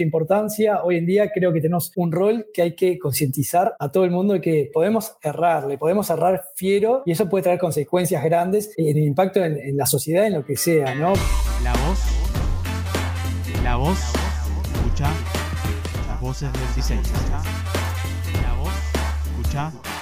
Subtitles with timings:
[0.00, 0.84] importancia.
[0.84, 4.12] Hoy en día creo que tenemos un rol que hay que concientizar a todo el
[4.12, 8.72] mundo de que podemos errar, le podemos errar fiero y eso puede traer consecuencias grandes
[8.76, 11.14] en el impacto en, la sociedad, en lo que sea, ¿no?
[11.64, 11.98] La voz,
[13.64, 13.98] la voz,
[14.72, 15.10] escucha,
[16.08, 17.02] las voces del diseño.
[18.42, 18.72] La voz,
[19.26, 19.97] escucha, escucha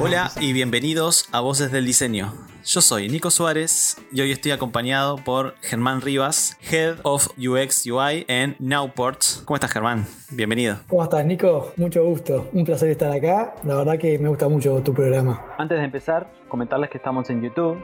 [0.00, 2.32] Hola y bienvenidos a Voces del Diseño.
[2.64, 8.24] Yo soy Nico Suárez y hoy estoy acompañado por Germán Rivas, Head of UX UI
[8.26, 9.22] en Nowport.
[9.44, 10.06] ¿Cómo estás, Germán?
[10.30, 10.78] Bienvenido.
[10.88, 11.72] ¿Cómo estás, Nico?
[11.76, 12.48] Mucho gusto.
[12.52, 13.54] Un placer estar acá.
[13.62, 15.54] La verdad que me gusta mucho tu programa.
[15.56, 17.78] Antes de empezar, comentarles que estamos en YouTube,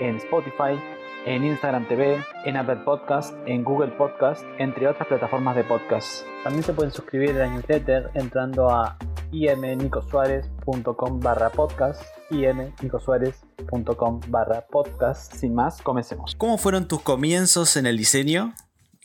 [0.00, 0.80] en Spotify,
[1.26, 6.24] en Instagram TV, en Apple Podcast, en Google Podcast, entre otras plataformas de podcast.
[6.44, 8.96] También se pueden suscribir a la newsletter entrando a
[9.32, 17.98] imnicosuárez.com barra podcast imnicosuárez.com barra podcast sin más, comencemos ¿Cómo fueron tus comienzos en el
[17.98, 18.54] diseño?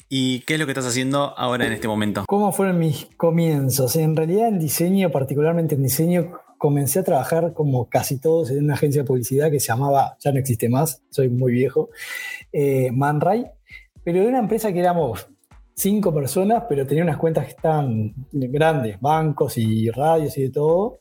[0.07, 2.25] ¿Y qué es lo que estás haciendo ahora en este momento?
[2.27, 3.95] ¿Cómo fueron mis comienzos?
[3.95, 8.75] En realidad en diseño, particularmente en diseño, comencé a trabajar como casi todos en una
[8.75, 11.89] agencia de publicidad que se llamaba, ya no existe más, soy muy viejo,
[12.53, 13.47] eh, Manray,
[14.03, 15.27] pero de una empresa que éramos
[15.73, 20.99] cinco personas, pero tenía unas cuentas que estaban grandes, bancos y radios y de todo.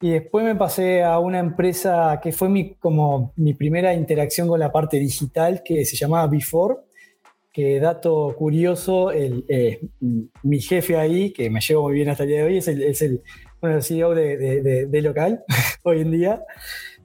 [0.00, 4.58] Y después me pasé a una empresa que fue mi, como mi primera interacción con
[4.58, 6.78] la parte digital, que se llamaba Before,
[7.52, 9.80] que dato curioso, el, eh,
[10.42, 12.82] mi jefe ahí, que me llevo muy bien hasta el día de hoy, es el,
[12.82, 13.22] es el,
[13.80, 15.44] CEO de, local
[15.82, 16.44] hoy en día.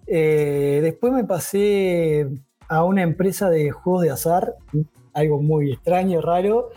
[0.07, 2.27] Eh, después me pasé
[2.67, 4.55] a una empresa de juegos de azar,
[5.13, 6.69] algo muy extraño, raro,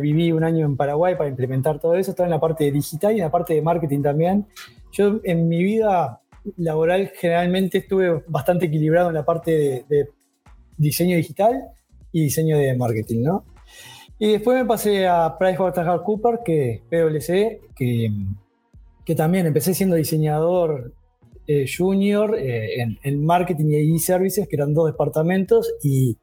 [0.00, 3.16] viví un año en Paraguay para implementar todo eso, estaba en la parte digital y
[3.16, 4.46] en la parte de marketing también.
[4.92, 6.20] Yo en mi vida
[6.56, 10.08] laboral generalmente estuve bastante equilibrado en la parte de,
[10.76, 11.70] diseño digital
[12.12, 13.44] y diseño de marketing, ¿no?
[14.20, 18.10] Y después me pasé a PricewaterhouseCoopers, que PwC, que,
[19.08, 20.92] que también empecé siendo diseñador
[21.46, 26.18] eh, junior eh, en, en, marketing y e-services, que eran dos departamentos, y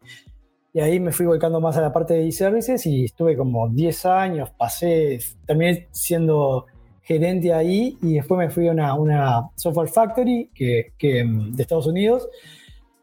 [0.75, 4.05] y ahí me fui volcando más a la parte de e-services y estuve como 10
[4.07, 6.65] años, pasé, terminé siendo
[7.01, 11.61] gerente ahí y después me fui a una, una software factory que, que, mm, de
[11.63, 12.27] Estados Unidos.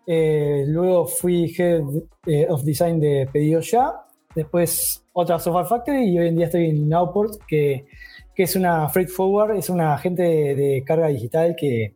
[0.06, 1.82] Eh, luego fui head
[2.26, 3.90] eh, of design de Pedido Ya,
[4.34, 7.86] después otra software factory y hoy en día estoy en Nowport, que,
[8.42, 11.94] que es una freight forward, es una agente de carga digital que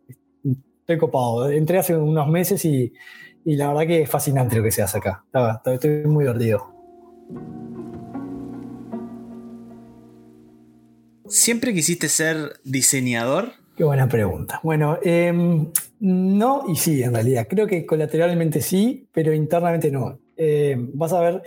[0.80, 1.50] estoy copado.
[1.50, 2.92] Entré hace unos meses y
[3.46, 5.24] y la verdad que es fascinante lo que se hace acá.
[5.64, 6.74] Estoy muy divertido.
[11.28, 13.52] ¿Siempre quisiste ser diseñador?
[13.76, 14.58] Qué buena pregunta.
[14.64, 15.70] Bueno, em,
[16.00, 17.46] no y sí, en realidad.
[17.48, 20.18] Creo que colateralmente sí, pero internamente no.
[20.36, 21.42] Em, vas a ver,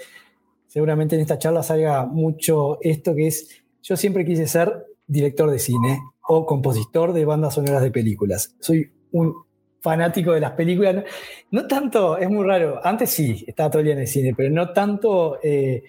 [0.68, 5.60] seguramente en esta charla salga mucho esto que es, yo siempre quise ser director de
[5.60, 8.56] cine o compositor de bandas sonoras de películas.
[8.60, 9.34] Soy un
[9.82, 11.04] fanático de las películas.
[11.52, 12.80] No, tanto, es muy raro.
[12.84, 15.84] Antes sí, estaba todo el día en el cine, pero no tanto eh,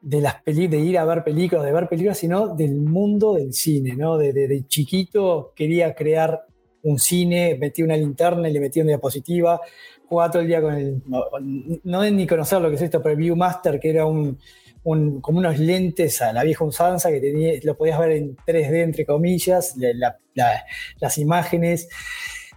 [0.00, 3.52] de las peli de ir a ver películas, de ver películas, sino del mundo del
[3.52, 4.16] cine, ¿no?
[4.16, 6.46] De, chiquito quería crear
[6.84, 9.60] un cine, metí una linterna y le metí una diapositiva,
[10.08, 11.02] jugaba todo el día con el.
[11.06, 11.24] No,
[11.82, 14.38] no ni conocer lo que es esto, pero Viewmaster, que era un,
[14.86, 19.04] como unos lentes a la vieja usanza que tenía, lo podías ver en 3D, entre
[19.04, 19.76] comillas,
[21.00, 21.88] las imágenes.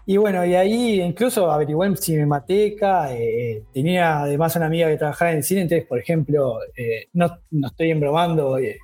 [0.05, 5.31] Y bueno, y ahí incluso averigué en Cinemateca, eh, tenía además una amiga que trabajaba
[5.31, 8.79] en el cine, entonces, por ejemplo, eh, no, no, estoy embromando, eh,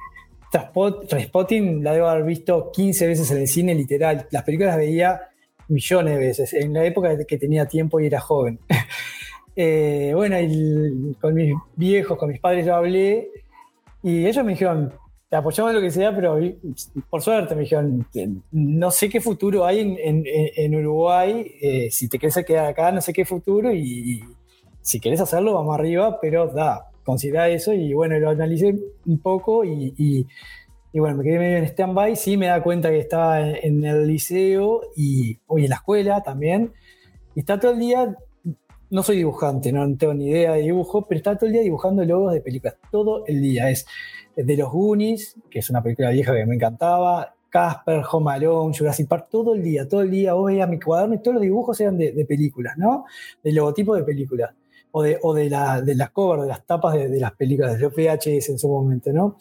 [0.51, 4.27] Transpotting la debo haber visto 15 veces en el cine, literal.
[4.31, 5.21] Las películas las veía
[5.67, 8.59] millones de veces, en la época que tenía tiempo y era joven.
[9.55, 13.29] bueno, y con mis viejos, con mis padres yo hablé,
[14.03, 14.93] y ellos me dijeron,
[15.29, 16.37] te apoyamos en lo que sea, pero
[17.09, 18.05] por suerte me dijeron,
[18.51, 23.11] no sé qué futuro hay en, Uruguay, eh, si te querés quedar acá, no sé
[23.11, 24.23] qué futuro, y,
[24.81, 28.75] si querés hacerlo, vamos arriba, pero da, considera eso, y bueno, lo analicé
[29.05, 30.27] un poco, y,
[30.93, 34.81] bueno, me quedé medio en stand-by, sí me da cuenta que estaba en, el liceo,
[34.95, 36.71] y hoy en la escuela también,
[37.33, 38.15] y está todo el día
[38.95, 42.05] no soy dibujante, no tengo ni idea de dibujo, pero está todo el día dibujando
[42.05, 42.77] logos de películas.
[42.89, 43.69] Todo el día.
[43.69, 43.85] Es
[44.37, 49.07] de los Goonies, que es una película vieja que me encantaba, Casper, Home Alone, Jurassic
[49.07, 51.79] Park, todo el día, todo el día, vos veías mi cuaderno y todos los dibujos
[51.81, 53.03] eran de, películas, ¿no?
[53.43, 54.51] De logotipo de películas.
[54.91, 58.69] O de las covers, de las tapas de, las películas, de los VHS en su
[58.69, 59.35] momento, ¿no?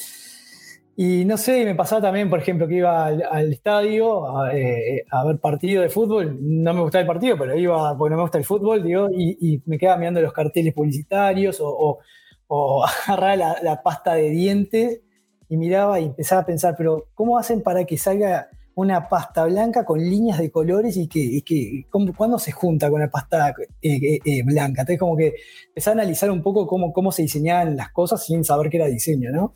[0.97, 5.25] Y no sé, me pasaba también, por ejemplo, que iba al, estadio a, eh, a,
[5.25, 6.39] ver partido de fútbol.
[6.41, 9.61] No me gustaba el partido, pero iba porque no me gusta el fútbol, digo, y,
[9.67, 11.99] me quedaba mirando los carteles publicitarios o,
[12.47, 15.01] o, agarraba la, la, pasta de dientes
[15.49, 19.85] y miraba y empezaba a pensar, pero ¿cómo hacen para que salga una pasta blanca
[19.85, 21.87] con líneas de colores y que, que
[22.17, 24.83] cuándo se junta con la pasta eh, eh, blanca?
[24.83, 25.35] Entonces como que
[25.69, 28.87] empecé a analizar un poco cómo, cómo se diseñaban las cosas sin saber qué era
[28.87, 29.55] diseño, ¿no?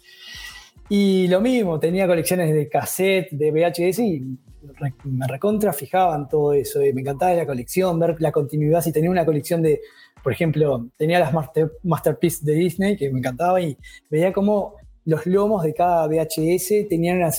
[0.88, 4.38] Y lo mismo, tenía colecciones de cassette, de VHS y
[5.04, 6.80] me recontra fijaban todo eso.
[6.80, 8.80] Me encantaba la colección, ver la continuidad.
[8.80, 9.80] Si tenía una colección de,
[10.22, 13.76] por ejemplo, tenía las master, Masterpiece de Disney, que me encantaba, y
[14.10, 14.74] veía cómo
[15.04, 17.30] los lomos de cada VHS tenían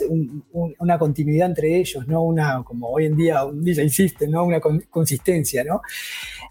[0.80, 2.24] una, continuidad entre ellos, ¿no?
[2.24, 4.44] Una, como hoy en día un día insiste, ¿no?
[4.44, 5.82] Una consistencia, ¿no?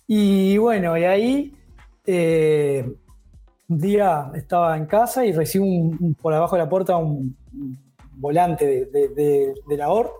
[0.07, 1.53] Y bueno, y ahí
[2.07, 2.85] eh,
[3.69, 5.67] un día estaba en casa y recibo
[6.21, 7.37] por abajo de la puerta un,
[8.15, 10.11] volante de, la ORT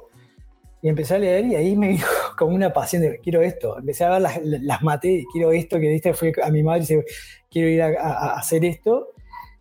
[0.83, 2.09] y empecé a leer y ahí me dijo
[2.39, 3.79] como una pasión de quiero esto.
[3.79, 6.83] Empecé a ver las, las maté, quiero esto, que diste fue a mi madre y
[6.83, 7.05] dice
[7.51, 9.09] quiero ir a, hacer esto.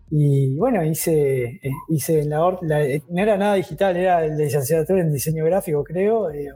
[0.10, 5.02] Y bueno, hice, eh, hice en la ORT, no era nada digital, era el licenciatura
[5.02, 6.48] en diseño gráfico, creo, eh,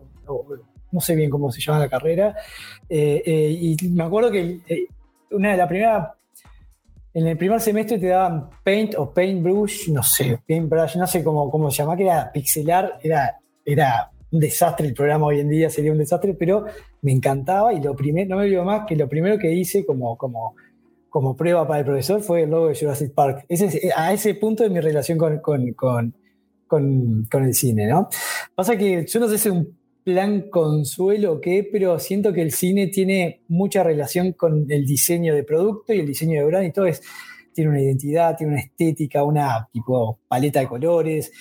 [0.92, 2.36] no sé bien cómo se llama la carrera.
[2.88, 4.60] Eh, y me acuerdo que
[5.32, 6.10] una de las primeras
[7.14, 11.50] en el primer semestre te daban Paint o Paintbrush, no sé, Paintbrush, no sé cómo,
[11.52, 15.70] cómo se llama, que era pixelar, era, era un desastre el programa hoy en día,
[15.70, 16.66] sería un desastre, pero
[17.02, 20.18] me encantaba y lo primero, no me olvido más que lo primero que hice como,
[20.18, 20.56] como,
[21.10, 23.46] como prueba para el profesor fue el logo de Jurassic Park.
[23.50, 26.14] Ese, a ese punto de mi relación con, con, con,
[27.30, 28.08] con, el cine, ¿no?
[28.56, 32.52] Pasa que yo no sé si un plan consuelo o qué, pero siento que el
[32.52, 36.72] cine tiene mucha relación con el diseño de producto y el diseño de brand y
[36.72, 37.02] todo es,
[37.54, 41.32] tiene una identidad, tiene una estética, una tipo paleta de colores,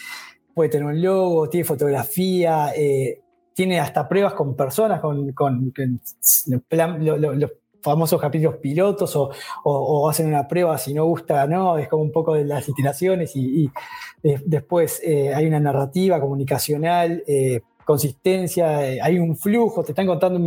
[0.55, 3.21] puede tener un logo, tiene fotografía, eh,
[3.55, 5.73] tiene hasta pruebas con personas, con, con,
[7.37, 7.51] los
[7.83, 9.17] famosos capítulos pilotos
[9.65, 11.79] o, hacen una prueba si no gusta, ¿no?
[11.79, 13.71] Es como un poco de las iteraciones y,
[14.23, 20.39] después eh, hay una narrativa comunicacional, eh, consistencia, eh, hay un flujo, te están contando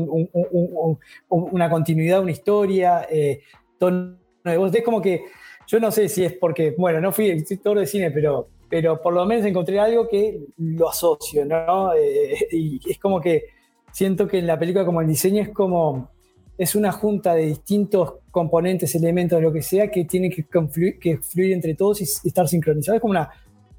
[1.30, 3.42] una continuidad, una historia, eh,
[3.82, 5.26] Es como que
[5.68, 9.14] yo no sé si es porque, bueno, no fui escritor de cine, pero, pero por
[9.14, 11.94] lo menos encontré algo que lo asocio, ¿no?
[11.94, 13.44] Eh, y es como que
[13.92, 16.12] siento que en la película como el diseño es como,
[16.58, 21.18] es una junta de distintos componentes, elementos, lo que sea, que tienen que, confluir, que
[21.18, 22.96] fluir entre todos y estar sincronizados.
[22.96, 23.30] Es como una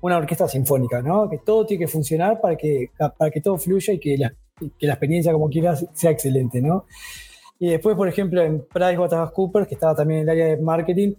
[0.04, 1.30] una orquesta sinfónica, ¿no?
[1.30, 4.34] Que todo tiene que funcionar para que, para que todo fluya y que la,
[4.78, 6.84] que la experiencia, como quieras, sea excelente, ¿no?
[7.58, 11.14] Y después, por ejemplo, en PricewaterhouseCoopers, que estaba también en el área de marketing,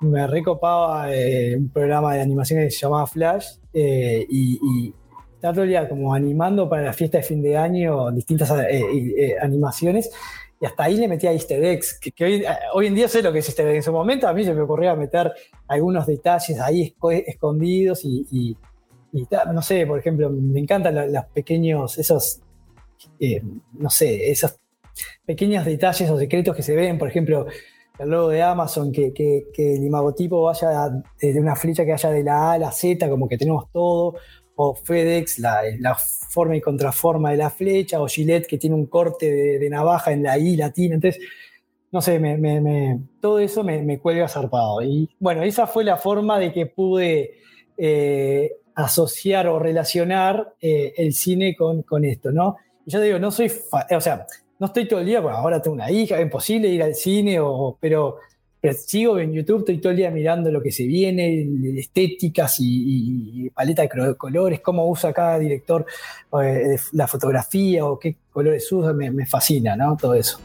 [0.00, 4.94] me recopaba eh, un programa de animación que se llamaba Flash eh, y, y
[5.34, 9.36] estaba todo el día como animando para la fiesta de fin de año distintas eh,
[9.38, 10.10] animaciones
[10.64, 13.40] y hasta ahí le metía easter eggs, que, hoy, hoy, en día sé lo que
[13.40, 13.76] es easter eggs.
[13.76, 15.30] En su momento a mí se me ocurría meter
[15.68, 16.96] algunos detalles ahí
[17.26, 18.56] escondidos y,
[19.52, 22.40] no sé, por ejemplo, me encantan los, pequeños, esos,
[23.20, 23.42] eh,
[23.74, 24.56] no sé, esos
[25.26, 27.44] pequeños detalles o secretos que se ven, por ejemplo,
[27.98, 30.88] el logo de Amazon, que, que, el imagotipo vaya
[31.20, 34.14] de una flecha que haya de la A a la Z, como que tenemos todo,
[34.56, 35.96] o FedEx, la,
[36.28, 40.22] forma y contraforma de la flecha, o Gillette, que tiene un corte de, navaja en
[40.22, 40.96] la I latina.
[40.96, 41.22] Entonces,
[41.92, 44.82] no sé, me, todo eso me, cuelga zarpado.
[44.82, 47.34] Y bueno, esa fue la forma de que pude
[47.76, 52.56] eh, asociar o relacionar eh, el cine con, con, esto, ¿no?
[52.84, 53.50] Y yo digo, no soy,
[53.90, 54.26] o sea,
[54.58, 57.38] no estoy todo el día, bueno, ahora tengo una hija, es imposible ir al cine,
[57.40, 58.18] o, pero
[58.72, 61.46] sigo en YouTube, estoy todo el día mirando lo que se viene,
[61.78, 65.84] estéticas y, paleta de colores, cómo usa cada director
[66.42, 69.96] eh, la fotografía o qué colores usa, me, me fascina, ¿no?
[70.00, 70.38] Todo eso.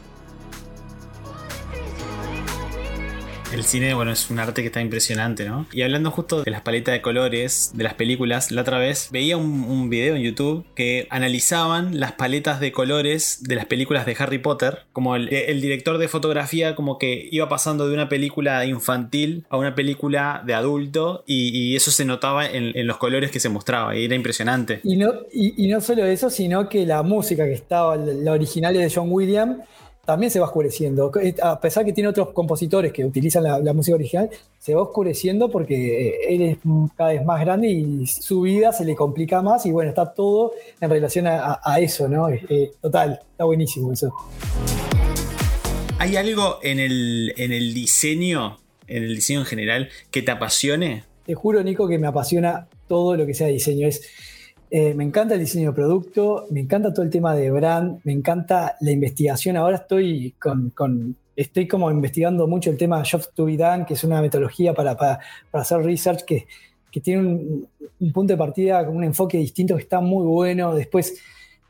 [3.52, 5.66] El cine, bueno, es un arte que está impresionante, ¿no?
[5.72, 9.36] Y hablando justo de las paletas de colores de las películas, la otra vez veía
[9.36, 14.38] un, video en YouTube que analizaban las paletas de colores de las películas de Harry
[14.38, 15.28] Potter, como el,
[15.60, 20.54] director de fotografía como que iba pasando de una película infantil a una película de
[20.54, 24.80] adulto y, eso se notaba en, los colores que se mostraba y era impresionante.
[24.84, 28.92] Y no, y, no solo eso, sino que la música que estaba, la original de
[28.94, 29.58] John Williams,
[30.10, 31.12] también se va oscureciendo.
[31.22, 35.48] Eh, a pesar que tiene otros compositores que utilizan la, música original, se va oscureciendo
[35.48, 36.58] porque eh, él es
[36.96, 40.50] cada vez más grande y su vida se le complica más y bueno, está todo
[40.80, 42.28] en relación a, eso, ¿no?
[42.28, 44.12] Eh, total, está buenísimo eso.
[46.00, 51.04] ¿Hay algo en el, en el diseño, en el diseño en general, que te apasione?
[51.24, 53.86] Te juro, Nico, que me apasiona todo lo que sea diseño.
[53.86, 54.02] Es,
[54.72, 58.12] eh, me encanta el diseño de producto, me encanta todo el tema de brand, me
[58.12, 59.56] encanta la investigación.
[59.56, 64.04] Ahora estoy con, estoy como investigando mucho el tema Jobs to be done, que es
[64.04, 65.18] una metodología para, para,
[65.52, 66.46] hacer research que,
[66.88, 67.68] que tiene un,
[68.12, 70.72] punto de partida con un enfoque distinto que está muy bueno.
[70.72, 71.20] Después,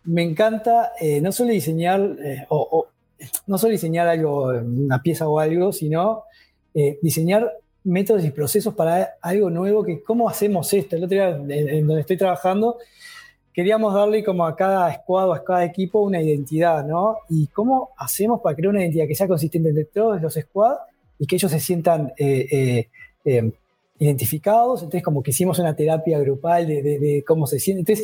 [0.05, 2.87] me encanta eh, no solo diseñar eh, o,
[3.47, 6.25] no solo diseñar algo, una pieza o algo, sino
[7.03, 7.51] diseñar
[7.85, 10.97] métodos y procesos para algo nuevo, que cómo hacemos esto.
[10.97, 12.79] El otro día, en, donde estoy trabajando,
[13.53, 17.19] queríamos darle como a cada squad o a cada equipo una identidad, ¿no?
[17.29, 20.81] Y cómo hacemos para crear una identidad que sea consistente entre todos los squads
[21.19, 22.89] y que ellos se sientan eh, eh,
[23.25, 23.53] eh,
[23.99, 24.81] identificados.
[24.81, 27.97] Entonces, como que hicimos una terapia grupal de, cómo se sienten.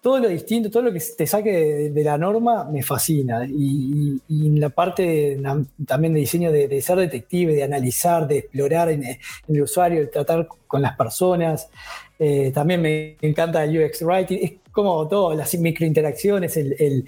[0.00, 3.44] Todo lo distinto, todo lo que te saque de, la norma me fascina.
[3.46, 5.38] Y, en la parte
[5.86, 10.48] también de diseño de, ser detective, de analizar, de explorar en, el usuario, de tratar
[10.66, 11.68] con las personas.
[12.18, 14.38] Eh, también me encanta el UX Writing.
[14.42, 17.04] Es como todo, las microinteracciones, el,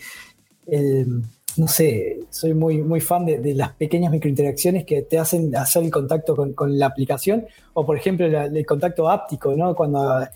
[1.56, 5.90] no sé, soy muy, muy fan de, las pequeñas microinteracciones que te hacen hacer el
[5.90, 7.46] contacto con, la aplicación.
[7.72, 9.74] O por ejemplo, el contacto áptico, ¿no?
[9.74, 10.26] Cuando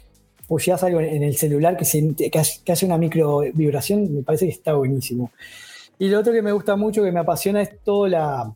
[0.46, 2.38] pusheas algo en el celular que,
[2.72, 5.30] hace una micro vibración, me parece que está buenísimo.
[5.98, 8.54] Y lo otro que me gusta mucho, que me apasiona, es toda la,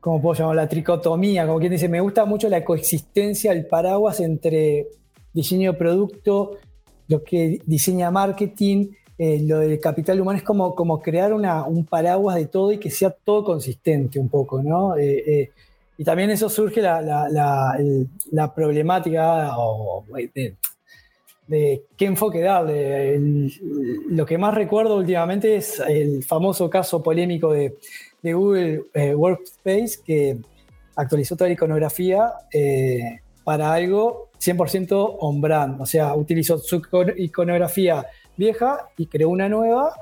[0.00, 0.56] ¿cómo puedo llamar?
[0.56, 4.88] La tricotomía, como quien dice, me gusta mucho la coexistencia, el paraguas entre
[5.32, 6.58] diseño de producto,
[7.08, 8.88] lo que diseña marketing,
[9.18, 12.90] eh, lo del capital humano, es como, como crear un paraguas de todo y que
[12.90, 14.96] sea todo consistente un poco, ¿no?
[14.96, 15.50] Eh, eh,
[16.00, 17.02] y también eso surge la,
[18.32, 19.54] la, problemática
[21.46, 23.20] de, qué enfoque darle.
[24.08, 27.76] lo que más recuerdo últimamente es el famoso caso polémico de,
[28.22, 30.38] Google eh, Workspace que
[30.96, 35.82] actualizó toda la iconografía eh, para algo 100% on-brand.
[35.82, 36.80] O sea, utilizó su
[37.18, 38.06] iconografía
[38.38, 39.94] vieja y creó una nueva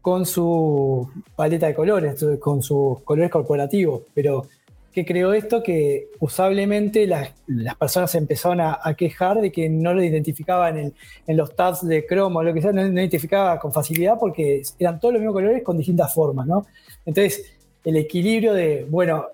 [0.00, 4.00] con su paleta de colores, con sus colores corporativos.
[4.14, 4.46] Pero
[4.96, 7.34] que creó esto que usablemente las,
[7.78, 10.94] personas empezaron a, quejar de que no lo identificaban en,
[11.26, 14.62] en, los tabs de Chrome o lo que sea, no, lo identificaba con facilidad porque
[14.78, 16.64] eran todos los mismos colores con distintas formas, ¿no?
[17.04, 17.44] Entonces,
[17.84, 19.26] el equilibrio de, bueno,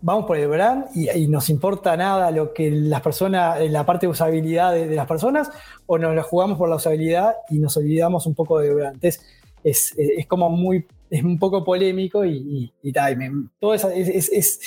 [0.00, 4.10] vamos por el brand y, nos importa nada lo que las personas, la parte de
[4.10, 5.48] usabilidad de, las personas,
[5.86, 8.94] o nos la jugamos por la usabilidad y nos olvidamos un poco de brand.
[8.96, 9.24] Entonces,
[9.62, 13.18] es, es como muy es un poco polémico y, tal.
[13.58, 14.60] todo es,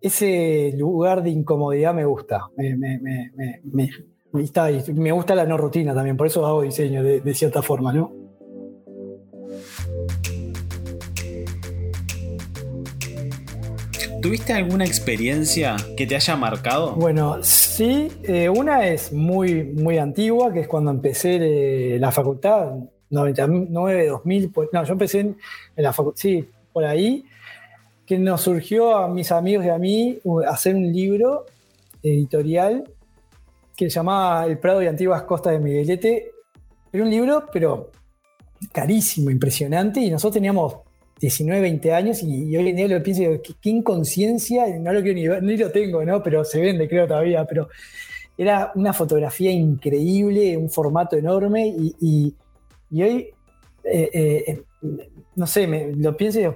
[0.00, 2.48] ese lugar de incomodidad me gusta.
[2.56, 7.62] Me, me, me, me, gusta la no rutina también, por eso hago diseño de, cierta
[7.62, 8.12] forma, ¿no?
[14.20, 16.94] ¿Tuviste alguna experiencia que te haya marcado?
[16.94, 22.74] Bueno, sí, eh, una es muy, muy antigua, que es cuando empecé la facultad,
[23.12, 25.36] 99, 2000, pues, no, yo empecé en,
[25.76, 27.24] la facultad, sí, por ahí,
[28.06, 31.46] que nos surgió a mis amigos y a mí hacer un libro
[32.02, 32.84] editorial
[33.76, 36.32] que se llamaba El Prado y Antiguas Costas de Miguelete.
[36.92, 37.90] Era un libro, pero
[38.72, 40.76] carísimo, impresionante, y nosotros teníamos
[41.20, 45.14] 19, 20 años y, hoy en día lo pienso, qué, qué inconsciencia, no lo quiero
[45.14, 46.22] ni ver, ni lo tengo, ¿no?
[46.22, 47.68] Pero se vende, creo todavía, pero
[48.36, 52.34] era una fotografía increíble, un formato enorme y, y
[53.00, 53.30] hoy,
[53.84, 54.62] eh, eh,
[55.36, 56.48] no sé, me, lo pienso y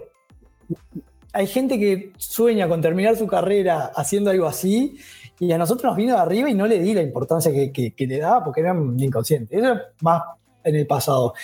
[1.32, 4.98] hay gente que sueña con terminar su carrera haciendo algo así
[5.38, 8.18] y a nosotros nos vino de arriba y no le di la importancia que, le
[8.18, 9.58] daba porque eran inconscientes.
[9.58, 10.22] Eso es más
[10.64, 11.34] en el pasado.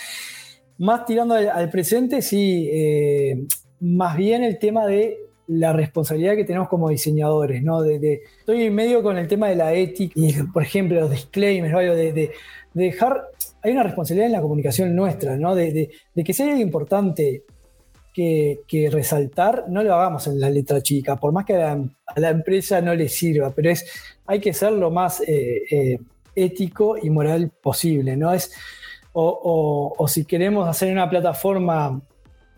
[0.79, 3.45] Más tirando al, presente, sí, eh,
[3.79, 7.81] más bien el tema de la responsabilidad que tenemos como diseñadores, ¿no?
[7.81, 11.73] De, estoy en medio con el tema de la ética y, por ejemplo, los disclaimers,
[11.73, 12.31] de, de,
[12.73, 13.27] dejar
[13.63, 15.55] hay una responsabilidad en la comunicación nuestra, ¿no?
[15.55, 17.43] De, que hay algo importante
[18.13, 21.79] que, resaltar, no lo hagamos en la letra chica, por más que a
[22.17, 23.85] la, empresa no le sirva, pero es,
[24.27, 25.99] hay que ser lo más eh, eh,
[26.35, 28.33] ético y moral posible, ¿no?
[28.33, 28.51] Es,
[29.13, 32.01] o, si queremos hacer una plataforma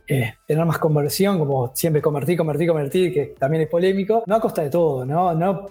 [0.08, 4.40] eh, tener más conversión, como siempre convertir, convertir, convertir, que también es polémico, no a
[4.40, 5.34] costa de todo, ¿no?
[5.34, 5.68] No,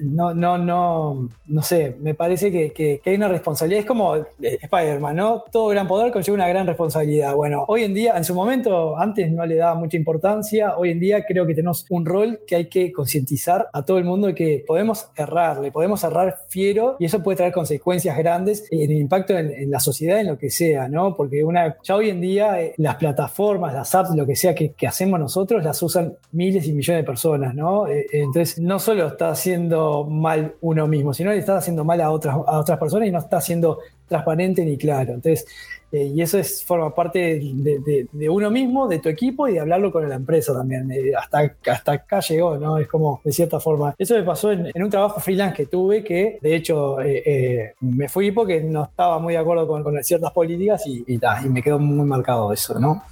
[0.00, 5.44] no, no, no, sé, me parece que, hay una responsabilidad, es como eh, Spider-Man, ¿no?
[5.50, 7.34] Todo gran poder conlleva una gran responsabilidad.
[7.34, 11.00] Bueno, hoy en día, en su momento, antes no le daba mucha importancia, hoy en
[11.00, 14.34] día creo que tenemos un rol que hay que concientizar a todo el mundo de
[14.34, 18.98] que podemos errar, le podemos errar fiero y eso puede traer consecuencias grandes en el
[18.98, 21.16] impacto en, la sociedad, en lo que sea, ¿no?
[21.16, 21.44] Porque
[21.82, 25.62] ya hoy en día eh, las plataformas las apps, lo que sea que, hacemos nosotros,
[25.62, 27.86] las usan miles y millones de personas, ¿no?
[27.86, 32.10] Eh, entonces, no solo está haciendo mal uno mismo, sino que está haciendo mal a
[32.10, 33.78] otras, a otras personas y no está siendo
[34.08, 35.14] transparente ni claro.
[35.14, 35.46] Entonces,
[35.94, 39.92] eh, y eso es, forma parte de, uno mismo, de tu equipo y de hablarlo
[39.92, 40.90] con la empresa también.
[40.90, 42.78] Eh, hasta, hasta acá llegó, ¿no?
[42.78, 43.94] Es como, de cierta forma.
[43.96, 48.32] Eso me pasó en, un trabajo freelance que tuve que, de hecho, eh, me fui
[48.32, 52.52] porque no estaba muy de acuerdo con, ciertas políticas y, y me quedó muy marcado
[52.52, 53.04] eso, ¿no?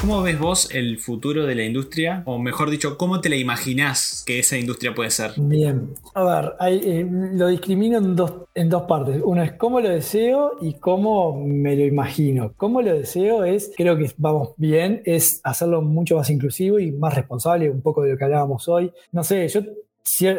[0.00, 2.22] ¿Cómo ves vos el futuro de la industria?
[2.24, 5.32] O mejor dicho, ¿cómo te la imaginás que esa industria puede ser?
[5.36, 9.20] Bien, a ver, eh, lo discrimino en dos, en dos partes.
[9.24, 12.52] Uno es cómo lo deseo y cómo me lo imagino.
[12.56, 17.16] Cómo lo deseo es, creo que vamos bien, es hacerlo mucho más inclusivo y más
[17.16, 18.92] responsable, un poco de lo que hablábamos hoy.
[19.10, 19.62] No sé, yo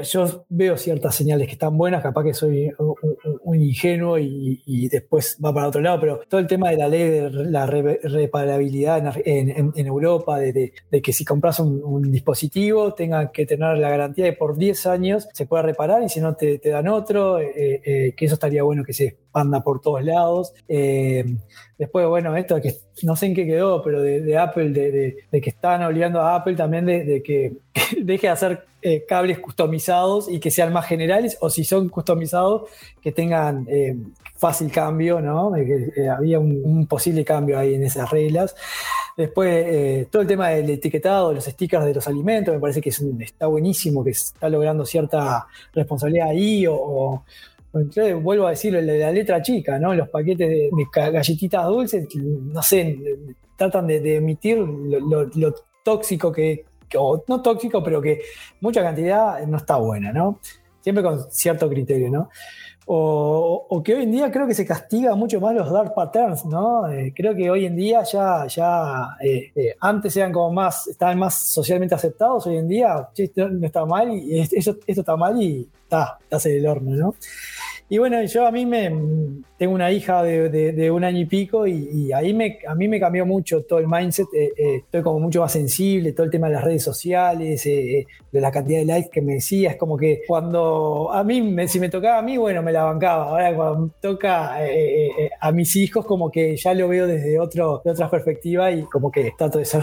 [0.04, 2.72] yo veo ciertas señales que están buenas, capaz que soy
[3.50, 7.04] un, ingenuo y, después va para otro lado, pero todo el tema de la ley
[7.10, 10.72] de la reparabilidad en, Europa, de,
[11.04, 15.46] que si compras un, dispositivo tenga que tener la garantía de por 10 años se
[15.46, 18.94] pueda reparar y si no te, dan otro, eh, eh, que eso estaría bueno que
[18.94, 20.54] se expanda por todos lados.
[20.68, 21.24] Eh,
[21.78, 25.84] después, bueno, esto que no sé en qué quedó, pero de, Apple, de, que están
[25.84, 27.54] obligando a Apple también de, que
[28.02, 32.70] deje de hacer eh, cables customizados y que sean más generales, o si son customizados,
[33.02, 33.96] que tengan eh,
[34.36, 35.52] fácil cambio, ¿no?
[35.54, 38.56] Que, había un, posible cambio ahí en esas reglas.
[39.18, 43.48] Después, todo el tema del etiquetado, los stickers de los alimentos, me parece que está
[43.48, 47.24] buenísimo, que está logrando cierta responsabilidad ahí, o
[48.22, 49.94] vuelvo a decirlo, la, letra chica, ¿no?
[49.94, 52.98] Los paquetes de, galletitas dulces, no sé,
[53.56, 56.66] tratan de, emitir lo, tóxico que,
[56.98, 58.22] o no tóxico, pero que
[58.62, 60.40] mucha cantidad no está buena, ¿no?
[60.82, 62.30] Siempre con cierto criterio, ¿no?
[62.92, 66.92] O, que hoy en día creo que se castiga mucho más los dark patterns, ¿no?
[66.92, 71.20] Eh, creo que hoy en día ya, ya eh, eh, antes eran como más, estaban
[71.20, 75.40] más socialmente aceptados, hoy en día esto no está mal y esto, esto está mal
[75.40, 77.16] y está, está en el horno, ¿no?
[77.92, 78.92] Y bueno, yo a mí me
[79.58, 83.26] tengo una hija de, un año y pico y, ahí me, a mí me cambió
[83.26, 84.28] mucho todo el mindset.
[84.34, 88.06] Eh, eh, estoy como mucho más sensible, todo el tema de las redes sociales, eh,
[88.32, 89.72] de la cantidad de likes que me decía.
[89.72, 93.30] Es como que cuando a mí, si me tocaba a mí, bueno, me la bancaba.
[93.32, 94.60] Ahora cuando toca
[95.42, 99.12] a mis hijos, como que ya lo veo desde otro, de otra perspectiva y como
[99.12, 99.82] que trato de ser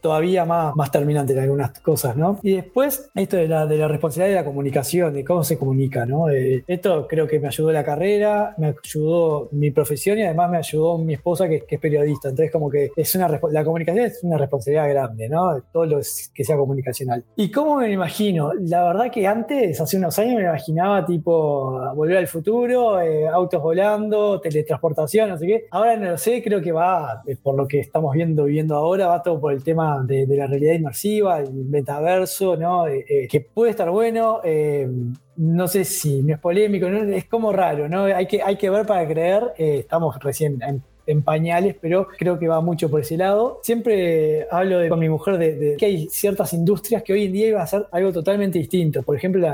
[0.00, 2.38] todavía más, más terminante en algunas cosas, ¿no?
[2.42, 6.04] Y después, esto de la, de la responsabilidad de la comunicación, de cómo se comunica,
[6.04, 6.28] ¿no?
[6.28, 10.98] esto creo que me ayudó la carrera, me ayudó mi profesión y además me ayudó
[10.98, 12.28] mi esposa que, es periodista.
[12.28, 15.62] Entonces como que es una la comunicación es una responsabilidad grande, ¿no?
[15.72, 16.00] Todo lo
[16.34, 17.24] que sea comunicacional.
[17.36, 18.52] ¿Y cómo me imagino?
[18.54, 23.62] La verdad que antes, hace unos años, me imaginaba tipo volver al futuro, eh, autos
[23.62, 25.64] volando, teletransportación, no sé qué.
[25.70, 29.06] Ahora no lo sé, creo que va, eh, por lo que estamos viendo, viendo ahora,
[29.06, 32.86] va todo por el tema de, la realidad inmersiva, el metaverso, ¿no?
[32.86, 34.40] Eh, que puede estar bueno
[35.40, 38.04] no sé si no es polémico, es como raro, ¿no?
[38.04, 40.82] Hay que, hay que ver para creer, eh, estamos recién en,
[41.24, 43.58] pañales, pero creo que va mucho por ese lado.
[43.64, 47.62] Siempre hablo con mi mujer de, que hay ciertas industrias que hoy en día iba
[47.62, 49.02] a ser algo totalmente distinto.
[49.02, 49.44] Por ejemplo,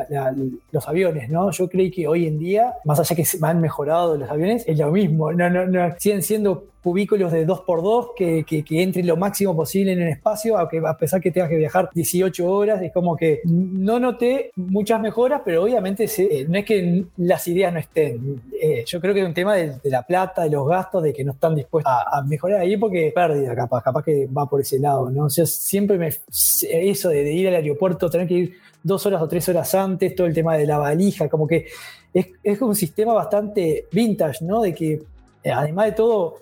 [0.70, 1.50] los aviones, ¿no?
[1.52, 4.78] Yo creí que hoy en día, más allá que se han mejorado los aviones, es
[4.78, 5.32] lo mismo.
[5.32, 9.90] No, no, no, siguen siendo cubículos de 2x2 que, que, que entre lo máximo posible
[9.90, 13.40] en el espacio, aunque a pesar que tengas que viajar 18 horas, es como que
[13.44, 18.40] no noté muchas mejoras, pero obviamente eh, no es que las ideas no estén.
[18.62, 21.24] Eh, yo creo que es un tema de, la plata, de los gastos, de que
[21.24, 25.10] no están dispuestos a, mejorar ahí porque pérdida capaz, capaz que va por ese lado,
[25.10, 25.28] ¿no?
[25.28, 29.74] Siempre me, eso de, ir al aeropuerto, tener que ir dos horas o tres horas
[29.74, 31.66] antes, todo el tema de la valija, como que
[32.14, 34.62] es, es un sistema bastante vintage, ¿no?
[34.62, 35.02] De que
[35.46, 36.40] eh, además de todo,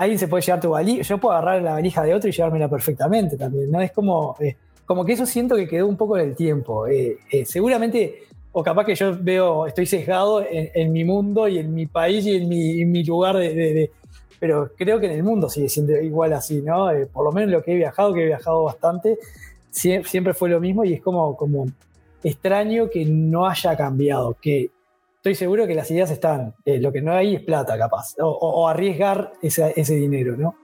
[0.00, 2.68] alguien se puede llevar tu valija, yo puedo agarrar la valija de otro y llevármela
[2.68, 3.82] perfectamente también, ¿no?
[3.82, 6.86] Es como, eh, como que eso siento que quedó un poco en el tiempo.
[6.86, 11.74] Eh, eh, seguramente, o capaz que yo veo, estoy sesgado en, mi mundo y en
[11.74, 13.90] mi país y en mi, lugar de,
[14.38, 16.88] Pero creo que en el mundo sigue siendo igual así, ¿no?
[17.12, 19.18] por lo menos lo que he viajado, que he viajado bastante,
[19.70, 21.66] siempre, fue lo mismo y es como, como
[22.24, 24.70] extraño que no haya cambiado, que
[25.20, 26.54] estoy seguro que las ideas están.
[26.64, 28.14] Eh, lo que no hay es plata, capaz.
[28.18, 30.56] O, arriesgar ese, dinero, ¿no?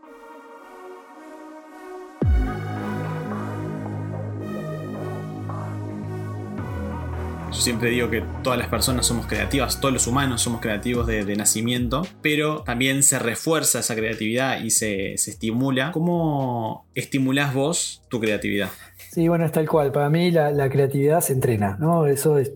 [7.53, 11.37] Yo siempre digo que todas las personas somos creativas, todos los humanos somos creativos de,
[11.37, 15.93] nacimiento, pero también se refuerza esa creatividad y se, estimula.
[15.93, 18.71] ¿Cómo estimulás vos tu creatividad?
[19.11, 19.93] Sí, bueno, es tal cual.
[19.93, 22.07] Para mí la, la creatividad se entrena, ¿no?
[22.07, 22.53] Eso es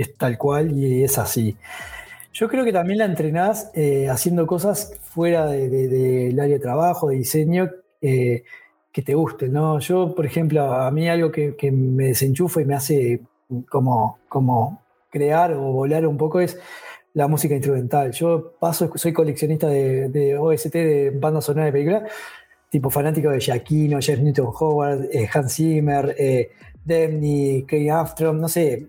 [0.00, 1.56] es tal cual y es así.
[2.32, 7.16] Yo creo que también la entrenás eh, haciendo cosas fuera del área de trabajo, de
[7.16, 8.44] diseño, eh,
[8.92, 9.78] que te gusten, ¿no?
[9.80, 13.20] Yo, por ejemplo, a mí algo que, que me desenchufa y me hace
[13.68, 16.58] como, como crear o volar un poco es
[17.14, 18.12] la música instrumental.
[18.12, 22.10] Yo paso, soy coleccionista de, de OST, de bandas sonoras de películas,
[22.70, 26.50] tipo fanático de Giacchino, Jeff Newton Howard, eh, Hans Zimmer, eh,
[26.84, 28.86] Demney, Craig Armstrong, no sé,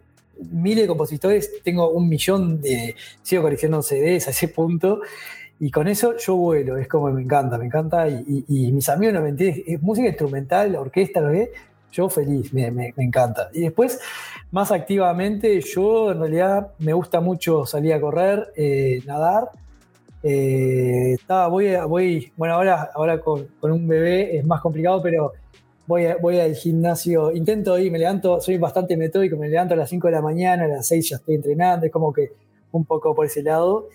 [0.49, 5.01] miles de compositores, tengo un millón de, sigo coleccionando CDs a ese punto,
[5.60, 9.13] y con eso yo vuelo, es como me encanta, me encanta, y, y, mis amigos
[9.13, 11.51] no me entienden, es música instrumental, orquesta, lo que
[11.91, 13.49] yo feliz, me, me, me, encanta.
[13.54, 13.99] Y después,
[14.51, 19.49] más activamente, yo en realidad me gusta mucho salir a correr, eh, nadar.
[20.23, 25.34] Eh, estaba, voy, voy, bueno, ahora, ahora con, con, un bebé es más complicado, pero
[25.91, 29.77] voy, a, voy al gimnasio, intento ir, me levanto, soy bastante metódico, me levanto a
[29.77, 32.32] las 5 de la mañana, a las 6 ya estoy entrenando, es como que
[32.71, 33.89] un poco por ese lado.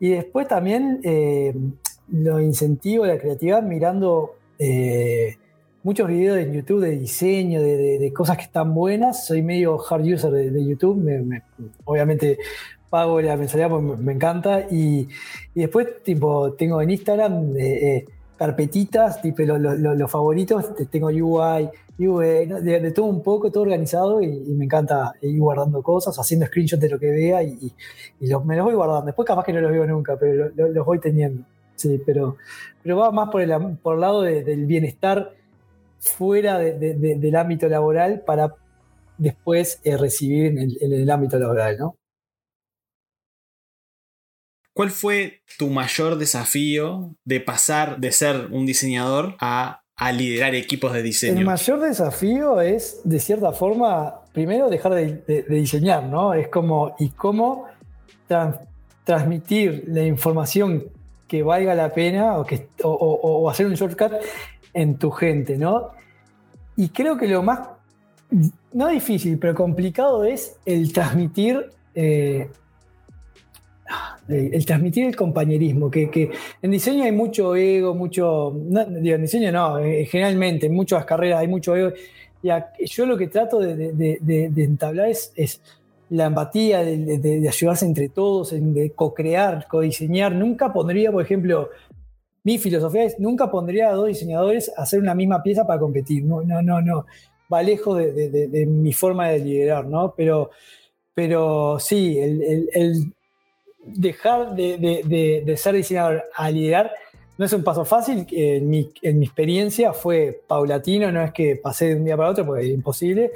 [0.00, 1.54] Y después también eh,
[2.08, 5.36] lo incentivo la creatividad mirando eh,
[5.82, 9.26] muchos videos en YouTube de diseño, de, de, de, cosas que están buenas.
[9.26, 11.42] Soy medio hard user de, de YouTube, me, me,
[11.84, 12.38] obviamente
[12.88, 14.60] pago la mensualidad porque me, me encanta.
[14.70, 15.08] Y,
[15.54, 20.74] y, después, tipo, tengo en Instagram eh, eh, carpetitas, tipo los lo, lo, lo favoritos,
[20.90, 21.68] tengo UI,
[21.98, 26.80] UI de, todo un poco, todo organizado y, me encanta ir guardando cosas, haciendo screenshots
[26.80, 27.72] de lo que vea y,
[28.20, 29.06] me los voy guardando.
[29.06, 31.44] Después capaz que no los veo nunca, pero los voy teniendo.
[31.76, 32.36] Sí, pero,
[32.86, 35.32] va más por el, lado del bienestar
[35.98, 38.54] fuera de, de, del ámbito laboral para
[39.18, 41.96] después eh, recibir en el, ámbito laboral, ¿no?
[44.74, 50.92] ¿Cuál fue tu mayor desafío de pasar de ser un diseñador a, a, liderar equipos
[50.92, 51.38] de diseño?
[51.38, 56.34] El mayor desafío es, de cierta forma, primero dejar de, diseñar, ¿no?
[56.34, 57.66] Es como, y cómo
[58.26, 58.56] trans,
[59.04, 60.84] transmitir la información
[61.28, 64.12] que valga la pena o, que, o hacer un shortcut
[64.74, 65.92] en tu gente, ¿no?
[66.76, 67.60] Y creo que lo más,
[68.72, 72.50] no difícil, pero complicado es el transmitir, eh,
[74.28, 76.30] el transmitir el compañerismo, que, que,
[76.62, 81.04] en diseño hay mucho ego, mucho, no, digo, en diseño no, eh, generalmente en muchas
[81.04, 81.92] carreras hay mucho ego.
[82.42, 85.60] Y a, yo lo que trato de, de, de, de entablar es, es,
[86.10, 90.34] la empatía, de, ayudarse entre todos, de co-crear, co-diseñar.
[90.34, 91.70] Nunca pondría, por ejemplo,
[92.44, 96.24] mi filosofía es nunca pondría a dos diseñadores a hacer una misma pieza para competir.
[96.24, 97.06] No, no, no, no.
[97.52, 100.14] Va lejos de, mi forma de liderar, ¿no?
[100.16, 100.50] Pero,
[101.14, 103.12] pero sí, el, el, el
[103.86, 106.92] dejar de, ser diseñador a liderar
[107.36, 108.26] no es un paso fácil.
[108.30, 112.30] En mi, en mi, experiencia fue paulatino, no es que pasé de un día para
[112.30, 113.32] otro porque es imposible.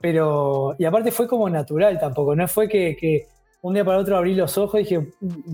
[0.00, 3.26] Pero, y aparte fue como natural tampoco, no fue que, que
[3.62, 5.08] un día para otro abrí los ojos y dije,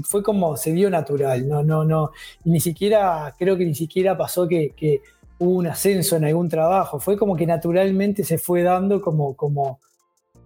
[0.05, 2.13] fue como se dio natural, no, no, no,
[2.45, 5.01] ni siquiera, creo que ni siquiera pasó que, que,
[5.39, 9.81] hubo un ascenso en algún trabajo, fue como que naturalmente se fue dando como, como,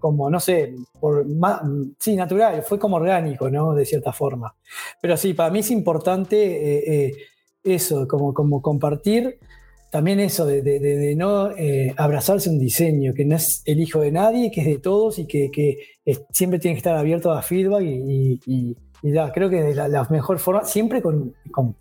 [0.00, 1.60] como no sé, por más,
[1.98, 3.74] sí, natural, fue como orgánico, ¿no?
[3.74, 4.54] De cierta forma.
[5.00, 7.12] Pero sí, para mí es importante eh, eh,
[7.62, 9.38] eso, como, como compartir
[9.90, 14.00] también eso de, de, de no eh, abrazarse un diseño, que no es el hijo
[14.00, 17.32] de nadie, que es de todos y que, que es, siempre tiene que estar abierto
[17.32, 21.34] a feedback y, y, y ya, creo que de la, la, mejor forma, siempre con,
[21.50, 21.76] con,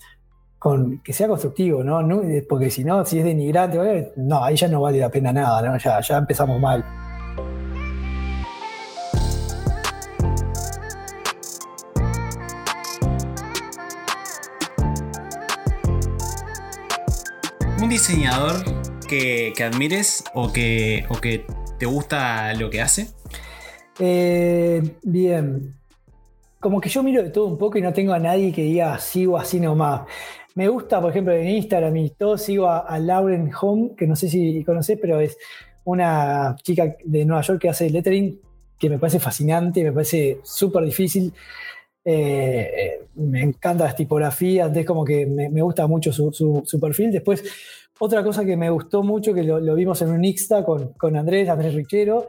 [0.58, 2.02] con, que sea constructivo, ¿no?
[2.02, 5.62] no porque si no, si es denigrante, no, ahí ya no vale la pena nada,
[5.62, 5.78] ¿no?
[5.78, 6.84] ya, ya empezamos mal.
[18.00, 18.64] Diseñador
[19.10, 21.04] que, admires o que,
[21.80, 23.10] te gusta lo que hace?
[24.00, 25.76] Eh, bien.
[26.62, 28.98] Como que yo miro de todo un poco y no tengo a nadie que diga
[29.00, 30.04] sigo así nomás.
[30.56, 34.30] Me gusta, por ejemplo, en Instagram y todo, sigo a, Lauren Home, que no sé
[34.30, 35.38] si conoces, pero es
[35.84, 38.40] una chica de Nueva York que hace lettering,
[38.80, 41.34] que me parece fascinante, me parece súper difícil.
[42.06, 47.12] Eh, me encantan las tipografías, es como que me, gusta mucho su, perfil.
[47.12, 47.44] Después,
[48.00, 51.16] otra cosa que me gustó mucho, que lo, lo vimos en un Ixta con, con,
[51.16, 52.26] Andrés, Andrés Richero,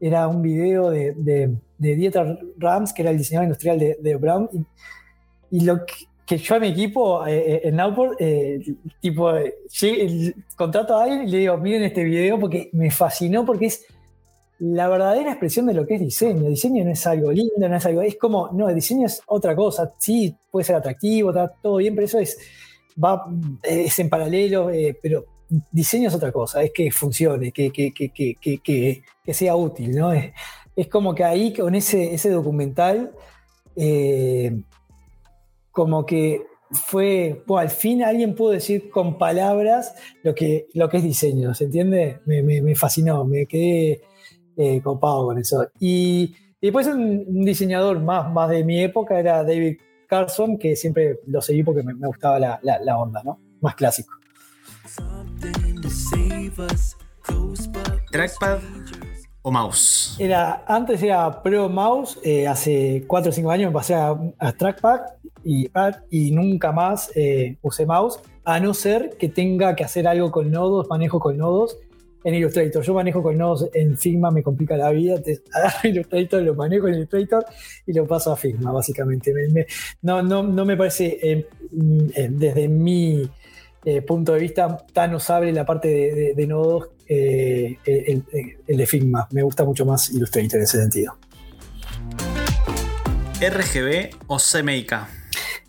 [0.00, 4.16] era un video de, de, de, Dieter Rams, que era el diseñador industrial de, de
[4.16, 5.94] Brown, y, y, lo que,
[6.26, 8.60] que, yo a mi equipo eh, en Nowport, eh,
[9.00, 9.32] tipo,
[9.80, 13.86] llegué, contrato a alguien y le digo, miren este video porque me fascinó, porque es
[14.58, 16.48] la verdadera expresión de lo que es diseño.
[16.48, 18.00] Diseño no es algo lindo, no es algo.
[18.00, 19.92] Es como, no, el diseño es otra cosa.
[19.98, 22.38] Sí, puede ser atractivo, está todo bien, pero eso es,
[23.02, 23.26] va,
[23.62, 25.24] es en paralelo, eh, pero
[25.70, 28.08] diseño es otra cosa, es que funcione, que, que, que,
[28.62, 30.12] que, sea útil, ¿no?
[30.12, 30.32] Es,
[30.74, 33.12] es, como que ahí con ese, ese documental,
[33.76, 34.62] eh,
[35.70, 41.02] como que fue, al fin alguien pudo decir con palabras lo que, lo que es
[41.02, 42.20] diseño, ¿se entiende?
[42.24, 44.00] Me, me- me fascinó, me quedé
[44.56, 45.66] eh, copado con eso.
[45.78, 49.76] Y, y después un, un diseñador más, más de mi época era David
[50.16, 53.38] Carson, que siempre lo seguí porque me, me gustaba la, la- la onda, ¿no?
[53.62, 54.12] Más clásico.
[58.10, 58.58] ¿Trackpad
[59.40, 60.16] o mouse?
[60.18, 64.52] Era, antes era Pro Mouse, eh, hace 4 o 5 años me pasé a, a
[64.52, 65.00] Trackpad
[65.44, 65.70] y,
[66.10, 70.50] y nunca más eh, usé mouse, a no ser que tenga que hacer algo con
[70.50, 71.78] nodos, manejo con nodos
[72.24, 72.82] en Illustrator.
[72.82, 75.16] Yo manejo con nodos en Figma, me complica la vida,
[75.52, 77.44] agarro Illustrator, lo manejo en Illustrator
[77.86, 79.32] y lo paso a Figma, básicamente.
[79.34, 79.66] Me- me-
[80.02, 83.28] no, no, no me parece, eh, mm, eh, desde mi
[83.84, 88.86] eh, punto de vista, tan usable la parte de, de- de nodos eh, el de
[88.86, 89.26] Figma.
[89.32, 91.16] Me gusta mucho más Illustrator en ese sentido.
[93.40, 95.21] ¿RGB o CMYK?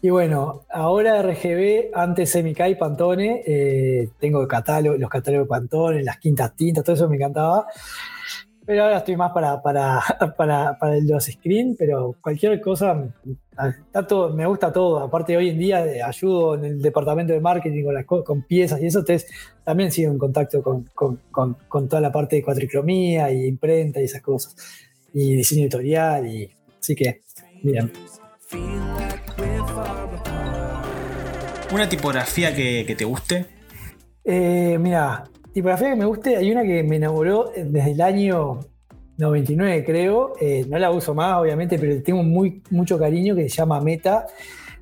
[0.04, 6.18] Y bueno, ahora RGB, antes y Pantone, eh, tengo catálogo, los catálogos de Pantone, las
[6.18, 7.68] quintas tintas, todo eso me encantaba.
[8.66, 10.02] Pero ahora estoy más para, para,
[10.38, 13.02] para, para los screen, pero cualquier cosa,
[13.88, 15.00] está todo, me gusta todo.
[15.00, 18.42] Aparte, hoy en día eh, ayudo en el departamento de marketing con, las, co- con
[18.42, 19.32] piezas y eso, entonces
[19.63, 24.02] también sigo en contacto con, con, con, con toda la parte de cuatricromía y imprenta
[24.02, 24.54] y esas cosas.
[25.13, 27.22] Y diseño editorial, y así que,
[27.63, 27.89] bien.
[31.74, 33.48] ¿Una tipografía que, te guste?
[34.24, 38.60] Eh, mira, tipografía que me guste, hay una que me enamoró desde el año
[39.18, 40.34] 99, creo.
[40.40, 44.28] Eh, no la uso más, obviamente, pero tengo muy, mucho cariño que se llama Meta.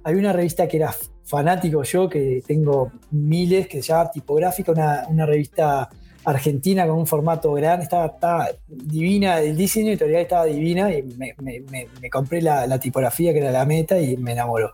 [0.04, 5.06] Hay una revista que era fanático yo, que tengo miles, que se llama Tipográfica, una,
[5.08, 5.88] una revista
[6.26, 11.34] argentina con un formato grande, estaba, estaba divina, el diseño editorial estaba divina y me,
[11.42, 14.72] me- me- me compré la, la tipografía que era la meta y me enamoró.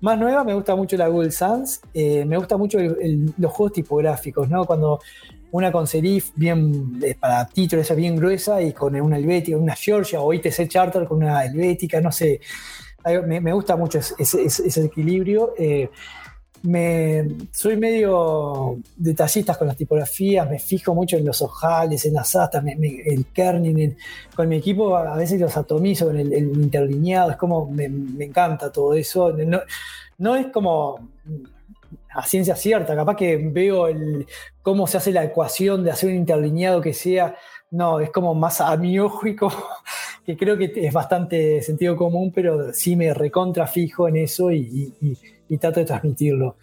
[0.00, 3.52] Más nueva, me gusta mucho la Google Sans, eh, me gusta mucho el- el- los
[3.52, 4.64] juegos tipográficos, ¿no?
[4.64, 5.00] Cuando
[5.50, 9.74] una con serif bien eh, para títulos, esa bien gruesa y con una helvética, una
[9.74, 12.40] Georgia o ITC Charter con una helvética, no sé.
[13.26, 15.54] Me, gusta mucho ese- ese- ese equilibrio.
[15.58, 15.88] eh,
[16.62, 22.34] me, soy medio detallista con las tipografías, me fijo mucho en los ojales, en las
[22.34, 23.96] astas, me- me- el kerning.
[24.34, 27.84] con mi equipo a veces los atomizo en el, interlineado, es como me,
[28.24, 29.32] encanta todo eso.
[30.18, 30.98] No, es como
[32.12, 34.26] a ciencia cierta, capaz que veo el,
[34.62, 37.36] cómo se hace la ecuación de hacer un interlineado que sea,
[37.70, 39.54] no, es como más a mi ojo y como
[40.26, 44.92] que creo que es bastante sentido común, pero sí me recontra fijo en eso y-
[45.48, 46.56] y trato de transmitirlo.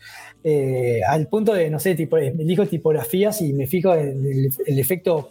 [0.44, 4.80] Eh, al punto de, no sé, tipo, elijo tipografías y me fijo en el, el
[4.80, 5.30] efecto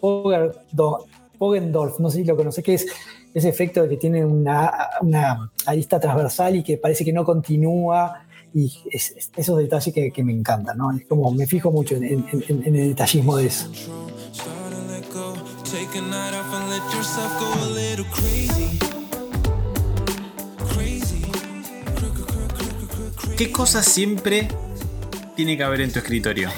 [1.39, 2.87] Pogendorf, no sé si lo conoces, que es
[3.33, 8.25] ese efecto de que tiene una, una arista transversal y que parece que no continúa
[8.55, 10.93] y es- es- esos detalles que, que me encantan, ¿no?
[10.97, 13.69] Es como me fijo mucho en, en- en- en el detallismo de eso.
[15.65, 18.05] Take a night off and let yourself go a little.
[18.13, 18.94] Crazy.
[23.37, 24.47] ¿Qué cosa siempre
[25.35, 26.51] tiene que haber en tu escritorio?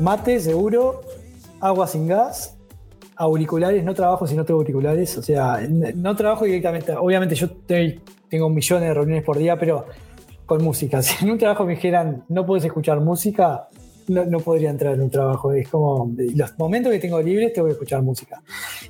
[0.00, 1.02] Mate, seguro,
[1.60, 2.56] agua sin gas,
[3.14, 7.48] auriculares, no trabajo si no tengo auriculares, o sea, no trabajo directamente, obviamente yo
[8.28, 9.86] tengo millones de reuniones por día, pero
[10.44, 11.00] con música.
[11.02, 13.68] Si en un trabajo me dijeran no puedes escuchar música,
[14.08, 15.52] no, no podría entrar en un trabajo.
[15.52, 18.42] Es como los momentos que tengo libres tengo que escuchar música.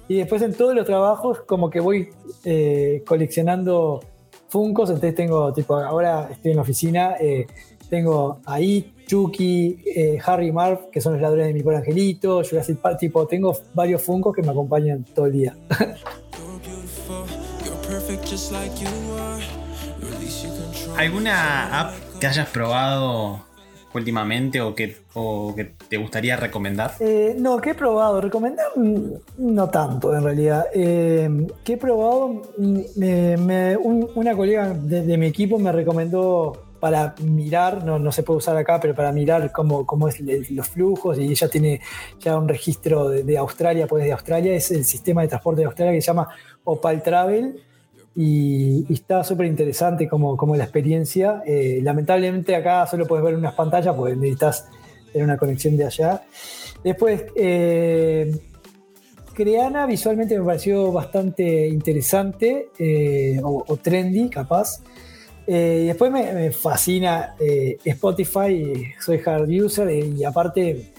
[0.08, 2.08] Y después en todos los trabajos como que voy
[2.46, 4.00] eh, coleccionando
[4.48, 7.46] Funcos, entonces tengo, tipo, ahora estoy en la oficina, eh,
[7.88, 12.78] tengo ahí Chucky, eh, Harry Marv, que son los ladrones de mi pobre angelito, Jurassic
[12.78, 15.56] Park, tipo, tengo varios Funcos que me acompañan todo el día.
[20.96, 23.47] ¿Alguna app que hayas probado
[23.94, 26.92] últimamente o que, o que te gustaría recomendar?
[27.01, 30.66] Eh, no, que he probado, recomendar mm, no tanto en realidad.
[30.74, 32.81] Eh, que he probado, mm,
[34.14, 38.79] una colega de, mi equipo me recomendó para mirar, no, no se puede usar acá,
[38.81, 41.81] pero para mirar cómo, cómo es los flujos y ella tiene
[42.20, 45.66] ya un registro de, de Australia, pues de Australia es el sistema de transporte de
[45.66, 46.29] Australia que se llama
[46.62, 47.67] Opal Travel
[48.20, 51.40] y, está súper interesante como, como la experiencia.
[51.46, 54.68] Eh, lamentablemente acá solo puedes ver unas pantallas porque necesitas
[55.12, 56.22] tener una conexión de allá.
[56.83, 58.37] Después, eh,
[59.35, 64.83] Creana visualmente me pareció bastante interesante eh, o, trendy, capaz.
[65.46, 67.35] Después me, fascina
[67.83, 70.92] Spotify, soy hard user y aparte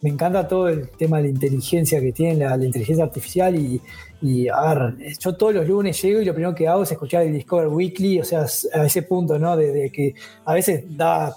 [0.00, 4.74] me encanta todo el tema de la inteligencia que tiene la, inteligencia artificial y, a
[4.74, 7.68] ver, yo todos los lunes llego y lo primero que hago es escuchar el Discover
[7.68, 9.56] Weekly, o sea, a ese punto, ¿no?
[9.56, 11.34] De, que a veces da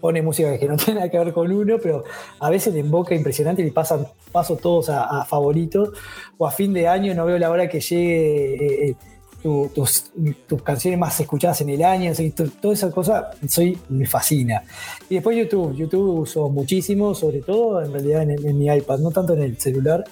[0.00, 2.04] pone música que no tiene nada que ver con uno, pero
[2.40, 5.90] a veces le invoca impresionante y pasan paso todos a, a favoritos.
[6.38, 8.96] O a fin de año no veo la hora que llegue eh, eh,
[9.42, 10.12] tu- tus,
[10.46, 12.12] tus canciones más escuchadas en el año,
[12.60, 14.62] toda esa cosa soy, me fascina.
[15.10, 19.10] Y después YouTube, YouTube uso muchísimo, sobre todo en realidad en, en mi iPad, no
[19.10, 20.04] tanto en el celular,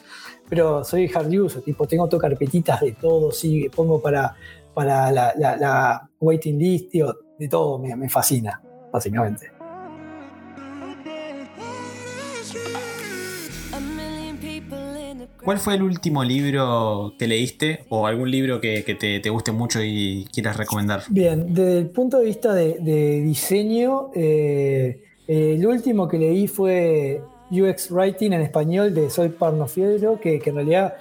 [0.48, 4.34] pero soy hard user, tipo tengo todo carpetitas de todo, sí, pongo para,
[4.74, 8.60] para la waiting list, tío, de todo, me, me fascina,
[8.92, 9.59] básicamente.
[15.44, 19.80] ¿Cuál fue el último libro que leíste o algún libro que, te, te guste mucho
[19.82, 21.02] y quieras recomendar?
[21.08, 27.90] Bien, desde el punto de vista de, diseño, eh, el último que leí fue UX
[27.90, 30.94] Writing en español de Sol Parnofiedro, que, que en realidad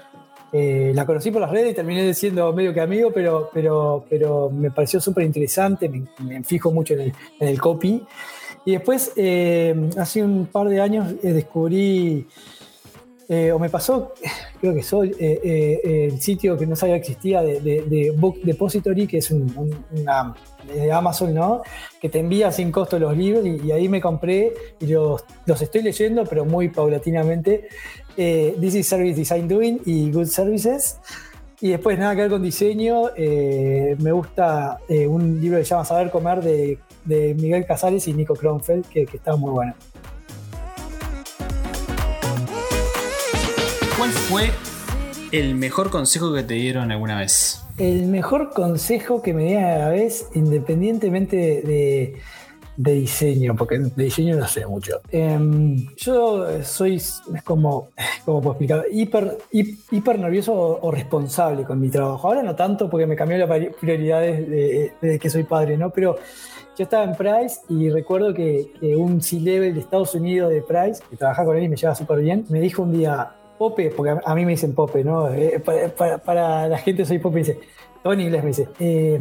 [0.51, 4.49] eh, la conocí por las redes y terminé siendo medio que amigo, pero, pero, pero
[4.49, 8.03] me pareció súper interesante, me, me fijo mucho en el, en el copy.
[8.65, 12.27] Y después, eh, hace un par de años, descubrí
[13.31, 14.11] eh, o me pasó,
[14.59, 18.39] creo que soy, eh, eh, el sitio que no sabía que existía de, de- Book
[18.43, 20.33] Depository, que es un- un- una
[20.67, 21.61] de Amazon, ¿no?
[22.01, 25.83] Que te envía sin costo los libros y, ahí me compré y los, los estoy
[25.83, 27.67] leyendo, pero muy paulatinamente.
[28.15, 30.97] This is Service Design Doing y Good Services.
[31.61, 36.09] Y después nada que ver con diseño, me gusta un libro que se llama Saber
[36.09, 39.73] Comer de, de Miguel Casares y Nico Kronfeld, que está muy bueno.
[43.99, 44.49] ¿Cuál fue
[45.33, 47.61] el mejor consejo que te dieron alguna vez?
[47.77, 52.15] El mejor consejo que me dieron a la vez, independientemente de,
[52.77, 55.01] de diseño, porque de diseño no sé mucho.
[55.11, 57.89] Em, yo soy, es como,
[58.25, 58.85] ¿cómo puedo explicar?
[58.89, 62.25] Hiper, hip- hiper nervioso o, responsable con mi trabajo.
[62.29, 65.89] Ahora no tanto porque me cambió las pri- prioridades de- desde que soy padre, ¿no?
[65.89, 66.15] Pero
[66.77, 71.17] yo estaba en Price y recuerdo que, un C-Level de Estados Unidos de Price, que
[71.17, 74.35] trabajaba con él y me lleva súper bien, me dijo un día, Pope, porque a,
[74.35, 75.31] mí me dicen Pope, ¿no?
[75.31, 75.61] Eh,
[75.95, 77.59] para, para- la gente soy Pope, dice,
[78.01, 79.19] todo en inglés me dice, eh,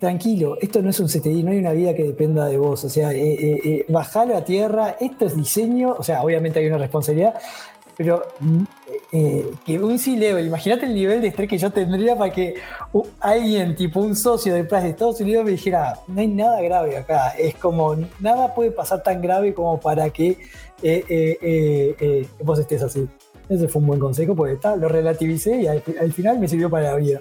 [0.00, 2.88] tranquilo, esto no es un CTI, no hay una vida que dependa de vos, o
[2.88, 6.78] sea, eh, eh, eh, bajalo a tierra, esto es diseño, o sea, obviamente hay una
[6.78, 7.34] responsabilidad,
[7.98, 8.22] pero
[9.10, 12.54] que un C-Level, imagínate el nivel de estrés que yo tendría para que
[13.20, 16.96] alguien, tipo un socio de Price de Estados Unidos, me dijera, no hay nada grave
[16.96, 20.38] acá, es como, nada puede pasar tan grave como para que
[22.42, 23.06] vos estés así.
[23.50, 26.70] Ese fue un buen consejo porque está, lo relativicé y al, al final me sirvió
[26.70, 27.20] para la vida.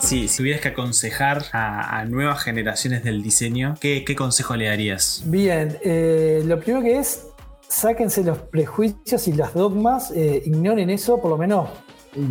[0.00, 4.66] Si, si tuvieras que aconsejar a, a nuevas generaciones del diseño, ¿qué, qué consejo le
[4.66, 5.22] darías?
[5.26, 7.26] Bien, eh, lo primero que es,
[7.68, 11.68] sáquense los prejuicios y las dogmas, eh, ignoren eso, por lo menos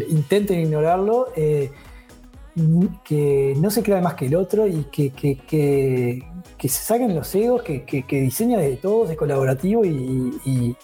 [0.09, 1.69] intenten ignorarlo, eh,
[3.03, 6.23] que no se crea más que el otro y que, que- que-
[6.57, 10.75] que se saquen los egos, que, diseña desde todos, es colaborativo y, y-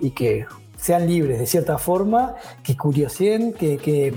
[0.00, 0.44] y que
[0.80, 4.14] sean libres de cierta forma, que curiosen, que, que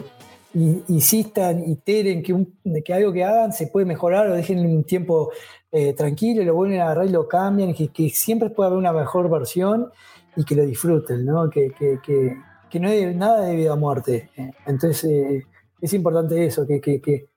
[0.53, 4.83] in- insistan, iteren, que, un- que algo que hagan se puede mejorar o dejen un
[4.83, 5.31] tiempo
[5.71, 8.93] eh, tranquilo, lo vuelven a agarrar y lo cambian, que, que siempre puede haber una
[8.93, 9.89] mejor versión
[10.35, 11.49] y que lo disfruten, ¿no?
[11.49, 14.31] Que, que- que- no hay nada de vida a muerte.
[14.65, 15.43] Entonces eh,
[15.79, 17.27] es importante eso, que,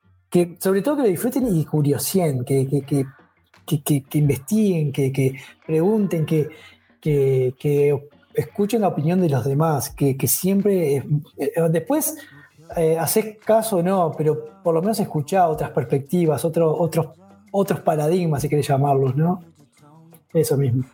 [0.58, 5.34] sobre todo que lo disfruten y curiosen, que, que, investiguen, que,
[5.66, 6.48] pregunten, que,
[7.00, 11.04] que escuchen la opinión de los demás, que, que siempre, eh,
[11.38, 12.16] eh, después
[12.76, 17.08] eh, haces caso o no, pero por lo menos escuchá otras perspectivas, otro- otros,
[17.52, 19.42] otros paradigmas, si querés llamarlos, ¿no?
[20.36, 20.84] Eso mismo.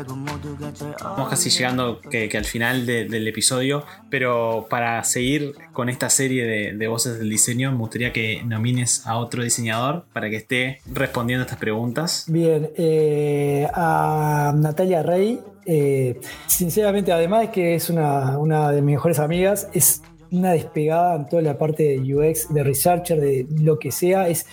[0.00, 6.08] Estamos casi llegando que, que al final de- del episodio, pero para seguir con esta
[6.08, 10.36] serie de, de voces del diseño, me gustaría que nomines a otro diseñador para que
[10.36, 12.24] esté respondiendo a estas preguntas.
[12.28, 18.94] Bien, eh, a Natalia Rey, eh, sinceramente, además de que es una, una de mis
[18.94, 23.78] mejores amigas, es una despegada en toda la parte de UX, de researcher, de lo
[23.78, 24.28] que sea.
[24.28, 24.46] Es,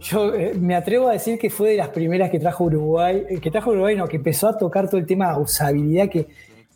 [0.00, 3.40] yo eh, me atrevo a decir que fue de las primeras que trajo Uruguay, eh,
[3.40, 6.28] que trajo Uruguay, no, que empezó a tocar todo el tema de usabilidad, que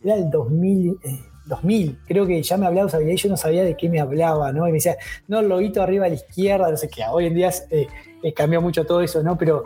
[0.03, 0.99] era el 2000.
[1.05, 3.89] eh, 2000, creo que ya me hablaba de usabilidad y yo no sabía de qué
[3.89, 4.69] me hablaba, ¿no?
[4.69, 7.03] Y me decía, no, el loguito arriba a la izquierda, no sé qué.
[7.11, 7.89] Hoy en día eh,
[8.35, 9.37] cambió mucho todo eso, ¿no?
[9.37, 9.65] Pero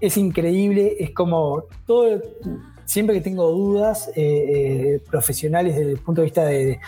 [0.00, 2.20] es increíble, es como todo,
[2.84, 4.08] siempre que tengo dudas
[5.10, 6.78] profesionales desde el punto de vista de,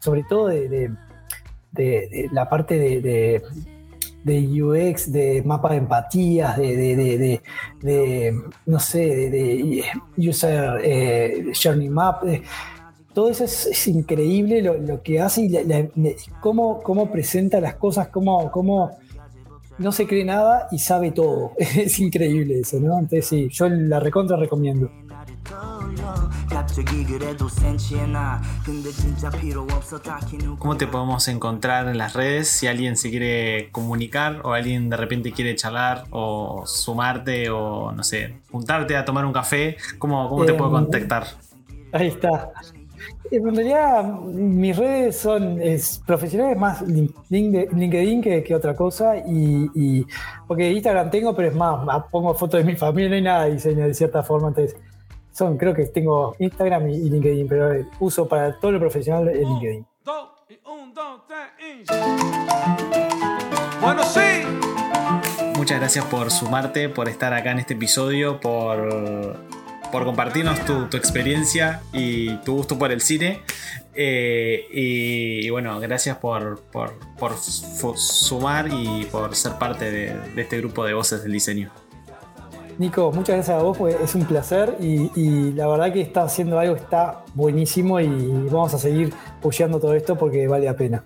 [0.00, 0.90] sobre todo de
[2.32, 3.42] la parte de,
[4.24, 7.40] de- UX, de mapa de empatías, de, de, de,
[7.82, 9.84] de- no sé, de, de
[10.16, 12.24] user eh, journey map.
[12.24, 12.42] eh,
[13.14, 15.88] todo eso es, increíble lo, lo que hace y la- la-
[16.40, 18.92] cómo, cómo presenta las cosas, cómo, cómo
[19.78, 21.52] no se cree nada y sabe todo.
[21.58, 22.94] Es increíble eso, ¿no?
[22.98, 24.90] Entonces sí, yo la recontra recomiendo.
[30.58, 34.96] ¿Cómo te podemos encontrar en las redes si alguien se quiere comunicar o alguien de
[34.96, 39.76] repente quiere charlar o sumarte o no sé, juntarte a tomar un café?
[39.98, 41.24] ¿Cómo, cómo te Eh, puedo contactar?
[41.92, 42.52] Ahí está.
[43.30, 49.16] En realidad, mis redes son es, profesionales más lin- lin- LinkedIn que, que otra cosa.
[49.18, 50.06] Y, y-
[50.46, 53.44] porque Instagram tengo, pero es más, más pongo fotos de mi familia, no hay nada
[53.44, 54.48] de diseño de cierta forma.
[54.48, 54.76] Entonces,
[55.38, 59.44] son, creo que tengo Instagram y, y LinkedIn, pero uso para todo lo profesional el
[59.44, 59.86] LinkedIn.
[60.04, 61.84] dos y un, dos, tres y.
[63.80, 64.20] Bueno, sí.
[65.56, 69.36] Muchas gracias por sumarte, por estar acá en este episodio, por,
[69.92, 73.40] por compartirnos tu, tu experiencia y tu gusto por el cine.
[73.94, 80.42] Eh, y, y bueno, gracias por, por, por sumar y por ser parte de, de
[80.42, 81.70] este grupo de voces del diseño.
[82.78, 86.76] Nico, muchas gracias a vos, es un placer y, la verdad que está haciendo algo
[86.76, 91.04] que está buenísimo y vamos a seguir apoyando todo esto porque vale la pena.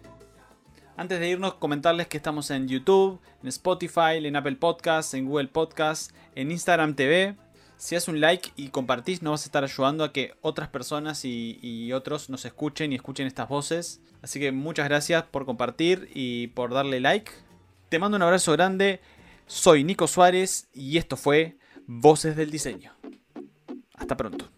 [0.98, 5.48] Antes de irnos, comentarles que estamos en YouTube, en Spotify, en Apple Podcasts, en Google
[5.48, 7.36] Podcasts, en Instagram TV.
[7.78, 11.24] Si haces un like y compartís, nos vas a estar ayudando a que otras personas
[11.24, 14.02] y otros nos escuchen y escuchen estas voces.
[14.20, 17.32] Así que muchas gracias por compartir y por darle like.
[17.88, 19.00] Te mando un abrazo grande.
[19.46, 21.56] Soy Nico Suárez y esto fue
[21.86, 22.92] Voces del Diseño.
[23.94, 24.48] Hasta pronto.